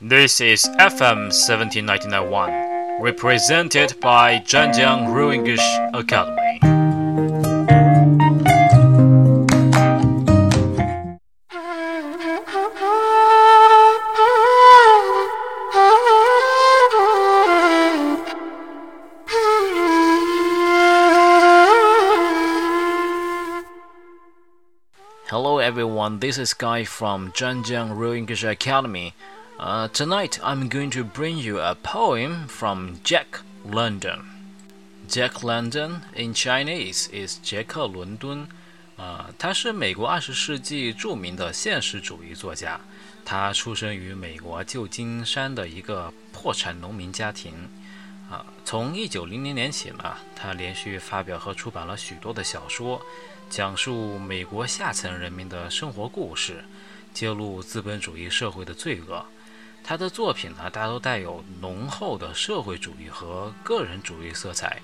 [0.00, 5.58] This is FM 17991, represented by Zhanjiang English
[5.92, 6.60] Academy.
[25.26, 29.12] Hello everyone, this is Guy from Zhanjiang English Academy.
[29.58, 34.20] Uh, tonight I'm going to bring you a poem from Jack London.
[35.08, 38.46] Jack London in Chinese is 杰克伦敦。
[38.96, 42.80] 啊，他是美国二十世纪著名的现实主义作家。
[43.24, 47.52] 他出生于美国旧金山的一个破产农民家庭。
[48.30, 53.02] 啊，从一九零零年起呢，他连续发表和出版了许多的小说，
[53.50, 56.64] 讲述美国下层人民的生活故事，
[57.12, 59.26] 揭露资本主义社会的罪恶。
[59.88, 64.82] 他的作品呢，大都带有浓厚的社会主义和个人主义色彩，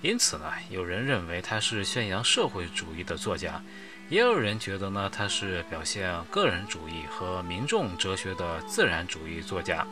[0.00, 3.60] 因此呢，有人认为他是宣扬社会主义的作家，
[4.08, 9.84] 也有人觉得呢，他是表现个人主义和民众哲学的自然主义作家。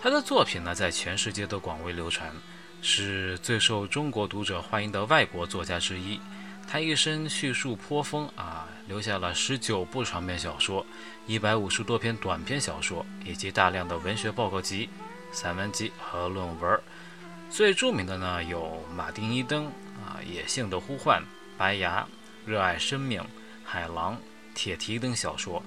[0.00, 2.32] 他的作品呢，在全世界都广为流传，
[2.80, 6.18] 是最受中国读者欢迎的外国作家之一。
[6.66, 10.84] 他一生叙述颇丰啊，留下了十九部长篇小说，
[11.26, 14.88] 一百五十多篇短篇小说，以及大量的文学报告集、
[15.30, 16.80] 散文集和论文。
[17.48, 19.66] 最著名的呢有《马丁·伊登》
[20.04, 21.20] 啊，《野性的呼唤》、
[21.56, 22.00] 《白牙》、
[22.50, 23.20] 《热爱生命》、
[23.64, 24.14] 《海狼》、
[24.54, 25.62] 《铁蹄》等小说。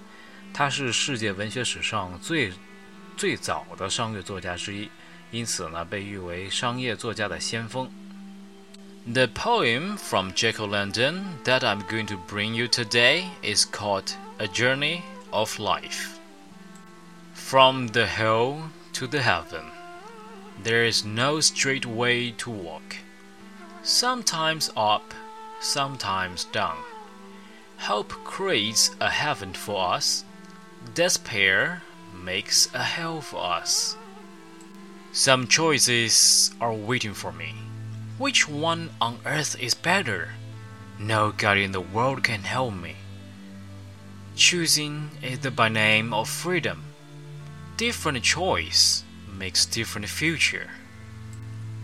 [0.54, 2.52] 他是世界文学史上最
[3.16, 4.90] 最早的商业作家之一，
[5.32, 7.90] 因此呢，被誉为商业作家的先锋。
[9.10, 15.06] The poem from Jack London that I'm going to bring you today is called A Journey
[15.32, 16.20] of Life.
[17.32, 19.72] From the hell to the heaven,
[20.62, 22.98] there is no straight way to walk.
[23.82, 25.14] Sometimes up,
[25.62, 26.80] sometimes down.
[27.78, 30.26] Hope creates a heaven for us,
[30.96, 31.82] despair
[32.14, 33.96] makes a hell for us.
[35.14, 37.54] Some choices are waiting for me.
[38.18, 40.30] Which one on earth is better?
[40.98, 42.96] No God in the world can help me.
[44.36, 46.86] Choosing is the by name of freedom.
[47.78, 50.72] Different choice makes different future.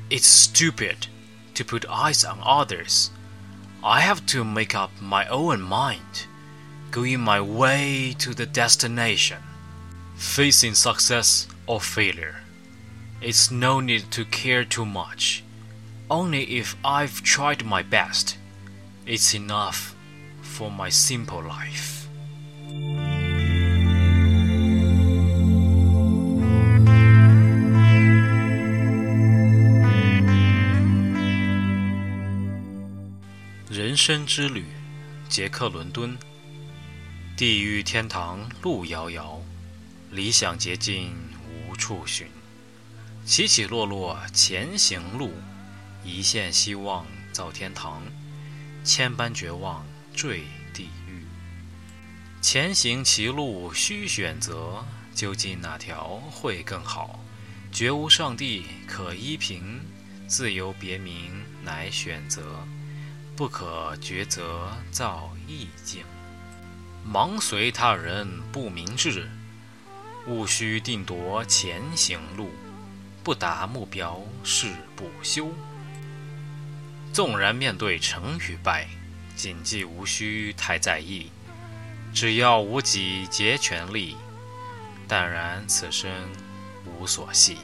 [0.09, 1.05] It's stupid
[1.53, 3.11] to put eyes on others.
[3.83, 6.25] I have to make up my own mind,
[6.89, 9.43] going my way to the destination.
[10.15, 12.37] Facing success or failure.
[13.21, 15.43] It's no need to care too much
[16.08, 18.36] only if I've tried my best,
[19.06, 19.94] it's enough
[20.42, 21.96] for my simple life.
[33.70, 34.64] 人生之旅，
[35.28, 36.16] 杰克伦敦。
[37.36, 39.40] 地狱天堂路遥遥，
[40.10, 41.14] 理想捷径
[41.68, 42.26] 无处寻。
[43.24, 45.32] 起起落落前行路。
[46.05, 48.01] 一线希望造天堂，
[48.83, 50.43] 千般绝望坠
[50.73, 51.25] 地狱。
[52.41, 54.83] 前行歧路需选择，
[55.15, 57.19] 究竟哪条会更好？
[57.71, 59.79] 绝无上帝可依凭，
[60.27, 62.67] 自由别名乃选择，
[63.35, 66.03] 不可抉择造意境。
[67.09, 69.29] 盲随他人不明智，
[70.27, 72.49] 务须定夺前行路，
[73.23, 75.51] 不达目标誓不休。
[77.12, 78.86] 纵然面对成与败，
[79.36, 81.30] 谨记无需太在意。
[82.14, 84.16] 只要无己竭全力，
[85.06, 86.10] 淡然此生
[86.84, 87.58] 无所系。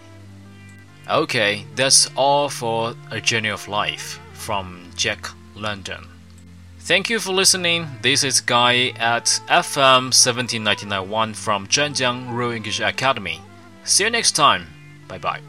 [1.06, 6.00] Okay, that's all for A Journey of Life from Jack London.
[6.86, 7.86] Thank you for listening.
[8.02, 13.40] This is Guy at FM 17991 from Zhanjiang Real English Academy.
[13.84, 14.66] See you next time.
[15.08, 15.47] Bye bye.